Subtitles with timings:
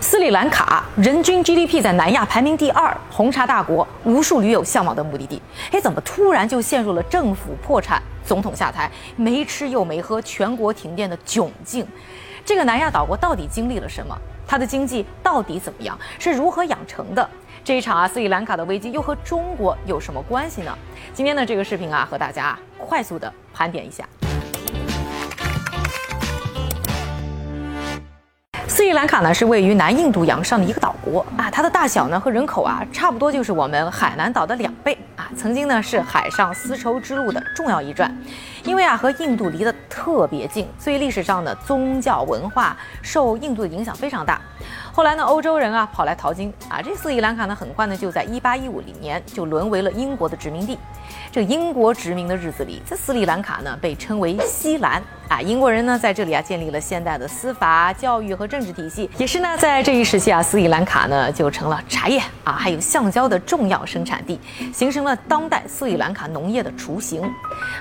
[0.00, 5.42] 斯里兰卡人均 GDP 在南亚排名第二，红茶大国，无数驴友向往的目的地。
[5.72, 11.86] 哎，怎么突然就陷入了政府破产、总统下台、没吃又没喝、全国停电的窘境？
[12.44, 14.16] 这个南亚岛国到底经历了什么？
[14.46, 15.98] 它的经济到底怎么样？
[16.18, 17.28] 是如何养成的？
[17.64, 20.76] 这一场啊，斯里兰卡的危机又和中国有什么关系呢？
[21.12, 24.08] 今天的这个视频啊，和大家快速的盘点一下。
[28.68, 35.26] 斯里兰卡呢是位于南印度洋上的一个岛国啊，它的大小呢和人口啊差不多，就是我们海南岛的两倍啊。
[35.34, 38.14] 曾经呢是海上丝绸之路的重要一站，
[38.68, 44.38] 因为啊和印度离得特别近，所以历史上的宗教文化受印度的影响非常大。
[44.92, 50.76] 后来呢，欧洲人啊跑来淘金啊，这斯里兰卡呢很快呢就在一八一五年就沦为了英国的殖民地。
[51.32, 55.40] 这英国殖民的日子里，这斯里兰卡呢被称为西兰啊。
[55.40, 64.38] 英国人呢在这里啊建立了现代的司法、教育和政治体系，也是呢在这一时期啊，斯里兰卡呢就成了茶叶啊还有橡胶的重要生产地，
[64.74, 67.22] 形成了当代斯里兰卡农业的雏形。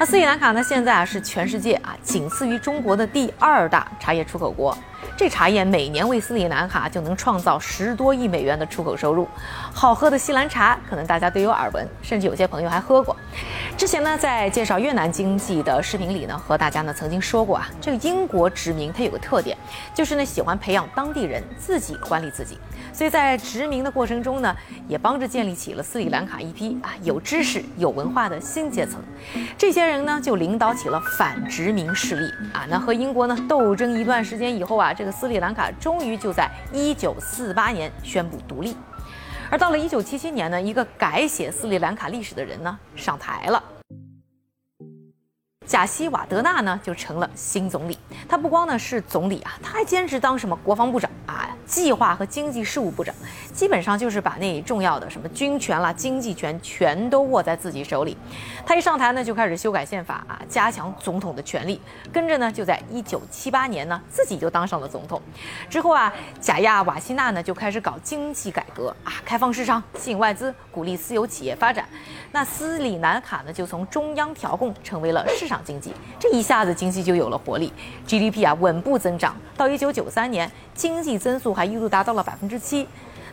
[0.00, 4.76] 那斯里兰卡呢现现在啊是全世界啊仅次于中国的第二大茶叶出口国。
[5.16, 9.28] 这茶叶每年为斯里兰卡就能创造十多亿美元的出口收入。
[9.72, 13.16] 好喝的西兰茶，可能大家都有耳闻，甚至有些朋友还喝过。
[13.76, 19.56] 之前呢，在介绍越南经济的视频里呢，和大家呢曾经说过啊，这个英国殖民它有个特点，
[19.92, 22.58] 就是呢喜欢培养当地人自己管理自己。
[22.92, 24.54] 所以在殖民的过程中呢，
[24.86, 29.00] 也帮着建立起了斯里兰卡一批啊有知识、有文化的新阶层。
[29.58, 32.64] 这些人呢，就领导起了反殖民势力啊。
[32.68, 38.76] 那和英国呢斗争一段时间以后啊，这个斯里兰卡终于就在一九四八年宣布独立。
[39.50, 43.62] 而到了一九七七年呢，一个改写斯里兰卡历史的人呢上台了。
[45.66, 47.98] 贾西瓦德纳呢就成了新总理。
[48.28, 51.10] 他不光呢是总理啊，他还兼职当什么国防部长，
[51.66, 53.14] 计划和经济事务部长，
[53.52, 58.16] 基本上就是把那重要的什么军权啦、经济权全都握在自己手里。
[58.64, 61.80] 他一上台呢，就开始修改宪法啊，加强总统的权力。
[62.12, 65.20] 跟着呢，就在一九七八年呢，自己就当上了总统。
[65.68, 71.84] 之后啊，贾亚瓦西纳呢就开始搞经济改革啊，开放市场、吸引外资、鼓励私有企业发展。
[72.30, 75.54] 那斯里兰卡呢，就从中央调控成为了市场。
[75.64, 77.72] 经济这一下子经济就有了活力
[78.06, 82.86] ，GDP 啊稳步增长，到一九九三年经济增速还一度达到了百分之七。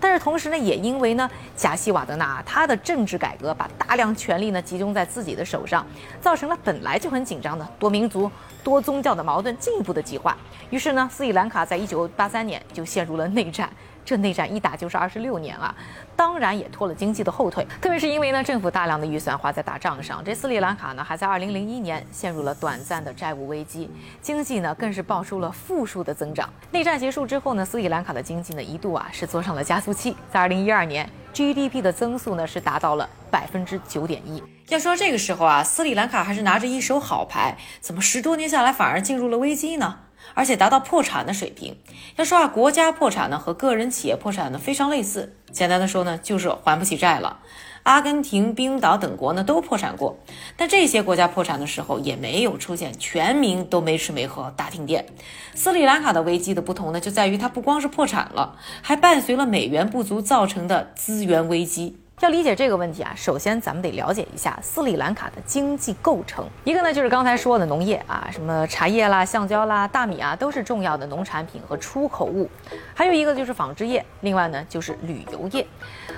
[0.00, 5.84] 但是同时呢，也因为呢贾西瓦德纳他的政治改革把大量权力呢集中在自己的手上，
[6.20, 8.30] 造成了本来就很紧张的多民族
[8.62, 10.36] 多宗教的矛盾进一步的激化。
[10.70, 13.68] 于是呢，斯里兰卡在一九八三年就陷入了内战。
[14.08, 15.74] 这内战一打就是二十六年啊，
[16.16, 17.66] 当然也拖了经济的后腿。
[17.78, 23.90] 特别是因为呢，政府大量的预算花在打仗上，这斯里兰卡呢还在二零零一年陷入了短暂的债务危机，
[24.22, 26.48] 经济呢更是爆出了负数的增长。
[26.70, 34.42] 内战结束之后呢，斯里兰卡的经济呢一度啊是坐上了加速器，在二零一二年 GDP 的增速呢是达到了百分之九点一。
[34.70, 39.98] 要说这个时候啊，斯里兰卡还是拿着一手好牌，怎么十多年下来反而进入了危机呢？
[40.34, 41.76] 而且达到破产的水平。
[42.16, 45.36] 要说啊，国家破产呢和个人企业破产呢非常类似。
[45.50, 47.40] 简单的说呢，就是还不起债了。
[47.84, 50.18] 阿根廷、冰岛等国呢都破产过，
[50.58, 55.06] 但这些国家破产的时候也没有出现全民都没吃没喝、大停电。
[55.54, 61.96] 斯里兰卡的危机的不同呢，就在于它不光是破产了，还伴随了美元不足造成的资源危机。
[62.20, 66.44] 要理解这个问题啊，首先咱们得了解一下斯里兰卡的经济构成。
[66.64, 72.50] 一个呢就是刚才说的农业啊，什么茶叶啦、橡胶啦、大米啊，都是重要的农产品和出口物。
[72.92, 75.64] 还有一个就是纺织业，另外呢就是旅游业。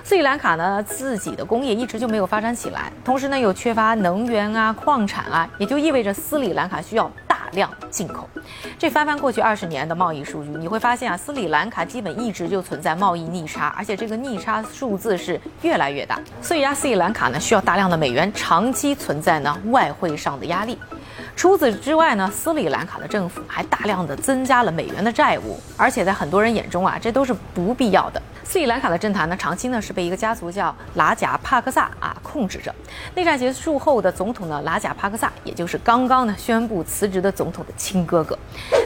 [0.02, 7.10] 斯里兰卡呢自己的工业一直就没有发展起来，同时呢又缺乏能源啊、矿产啊，也就意味着斯里兰卡需要。
[7.52, 8.28] 量进口，
[8.78, 16.20] 这翻翻过去二十年的贸易数据，你会发现啊，斯里兰卡基本一直就存在贸易逆差，而且这个逆差数字是越来越大。
[16.40, 20.78] 所以啊，斯里兰卡呢需要大量的美元，长期存在呢外汇上的压力。
[21.40, 28.20] 除此之外呢，斯里兰卡的政府还大量的增加了美元的债务，而且在很多人眼中啊，这都是不必要的。
[28.44, 32.74] 斯里兰卡的政坛呢，长期呢是被一个家族叫拉贾帕克萨啊控制着。
[33.14, 38.38] 内战结束后的总统呢，拉贾帕克萨，也就是刚刚呢宣布辞职的总统的亲哥哥。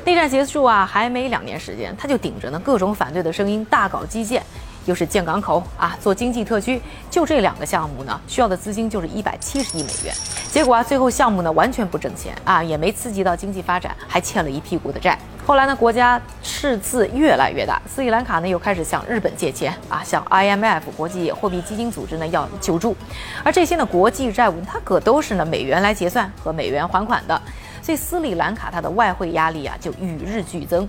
[0.04, 4.40] 内战结束啊，还没两年时间，他就顶着呢各种反对的声音，大搞基建，
[4.86, 10.14] 又是建港口啊，做经济特区，就这两个项目呢，需要的资金就是一百七十亿美元。
[10.50, 15.18] 结果啊，最后项目呢完全不挣钱啊，也没刺激到经济发展，还欠了一屁股的债。
[15.46, 22.96] 后来呢，国家赤字越来越大，斯里兰卡呢又开始向日本借钱啊，向 IMF 国际货币基金组织呢要救助，
[23.42, 27.38] 而这些呢国际债务它可都是呢美元来结算和美元还款的，
[27.82, 30.88] 所以斯里兰卡它的外汇压力啊就与日俱增。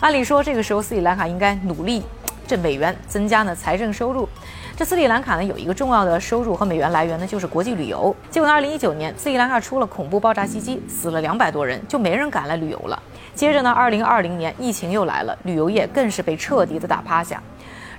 [0.00, 2.04] 按理说这个时候斯里兰卡应该努力
[2.48, 4.26] 这美元增加呢财政收入。
[4.74, 8.14] 这斯里兰卡呢有一个重要的收入和美元来源呢就是国际旅游。
[8.30, 13.00] 结果呢，二零一九年斯里兰卡出了恐怖爆炸袭击，死了两百多人，就没人敢来旅游了。
[13.34, 17.42] 接着呢，二零二零年疫情又来了，旅游业更是被彻底的打趴下。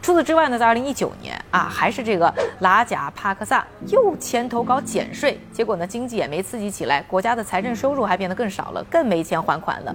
[0.02, 9.94] 除此之外呢，在二零一九年啊，还是这个拉贾帕克萨又牵头搞减税，结果呢，经济也没刺激起来，国家的财政收入还变得更少了，更没钱还款了，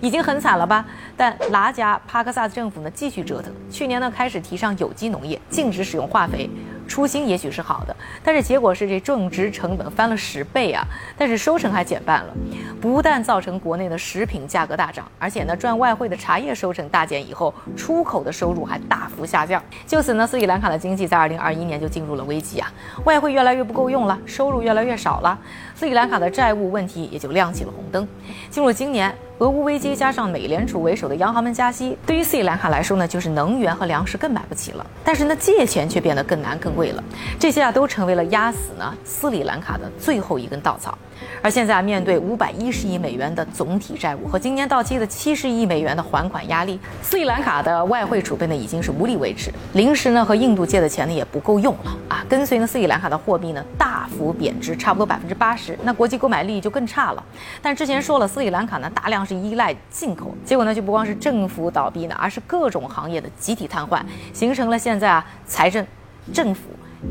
[0.00, 0.84] 已经很惨了吧？
[1.16, 6.48] 但拉加帕克萨斯政府呢，继续折腾，去年呢开始提倡有机农业，禁止使用化肥。
[6.86, 10.84] 初心也许是好的，但是结果是这种植成本翻了十倍啊！
[11.16, 12.34] 但是收成还减半了，
[12.78, 19.62] 不但造成国内的食品价格大涨，而且呢赚外汇的茶叶收成大减以后，出口的收入还大幅下降。
[19.86, 22.70] 就此呢，斯里兰卡的经济在二零二一年就进入了危机啊！
[23.04, 25.38] 外汇越来越不够用了，收入越来越少了，
[25.74, 28.06] 斯里兰卡的债务问题也就亮起了红灯。
[28.50, 29.10] 进入今年。
[29.40, 34.86] 俄乌危机加上美联储为首的央行们加息，对于斯里兰卡来说呢，就是能源和粮食更买不起了。
[35.02, 37.02] 但是呢，借钱却变得更难更贵了。
[37.36, 40.96] 这些啊，都成为了压死呢斯里兰卡的最后一根稻草。
[41.42, 52.24] 而现在，面对五百一十亿美元的总体债务和今年到期的七十亿美元的还款压力，斯里兰卡的外汇储备呢已经是无力维持，临时呢和印度借的钱呢也不够用了啊。
[52.28, 57.24] 跟随呢斯里兰卡的货币呢大幅贬值，差不多百分之八十，那国际购买力就更差了。
[57.60, 65.86] 但之前说了，斯里兰卡呢大量是依赖进口，结果呢就不光是政府倒闭呢，而是各种行业的集体瘫痪，形成了现在啊财政、
[66.32, 66.62] 政府、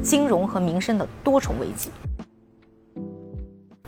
[0.01, 1.89] 金融和民生的多重危机。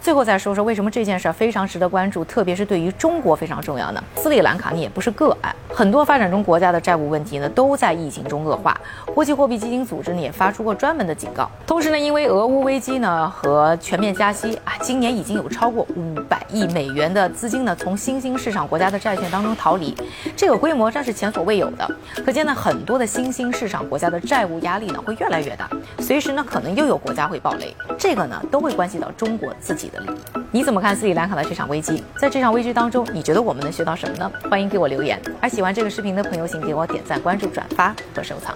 [0.02, 4.04] 最后再说说为什么这件事儿非常值得关注，特别是对于中国非常重要呢？
[4.16, 8.80] 斯里兰卡呢也不是个案，很多发展中国家的债务问题呢都在疫情中恶化。
[9.14, 11.52] 国际货币基金组织呢也发出过专门的警告。
[11.68, 19.94] 同时呢，因为俄乌危机呢和全面加息啊，今年已经有超过五百亿美元的资金呢从新兴市场国家的债券当中逃离，
[20.34, 21.86] 这个规模这是前所未有的。
[22.26, 25.70] 可见呢，很多的新兴市场国家的债务压力呢会越来越大，
[26.00, 30.45] 随时呢可能又有国家会爆雷，这个呢都会关系到中国自己的利益。
[30.56, 32.02] 你怎么看斯里兰卡的这场危机？
[32.18, 34.32] 在这场危机当中，你觉得我们能学到什么呢？
[34.50, 35.22] 欢迎给我留言。
[35.42, 38.56] 而喜欢这个视频的朋友，请给我点赞、关注、转发和收藏。